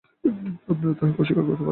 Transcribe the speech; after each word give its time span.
আপনারা 0.69 0.93
তাঁহাকে 0.93 1.19
অস্বীকার 1.21 1.43
করিতে 1.43 1.55
পারেন 1.55 1.59
না। 1.59 1.69